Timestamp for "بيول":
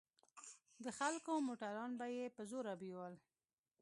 2.81-3.13